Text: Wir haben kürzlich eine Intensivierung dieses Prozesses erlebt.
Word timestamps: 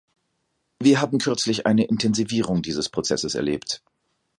Wir 0.81 0.99
haben 0.99 1.19
kürzlich 1.19 1.67
eine 1.67 1.85
Intensivierung 1.85 2.63
dieses 2.63 2.89
Prozesses 2.89 3.35
erlebt. 3.35 3.83